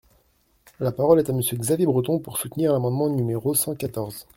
[0.79, 4.25] La parole est à Monsieur Xavier Breton, pour soutenir l’amendement numéro cent quatorze.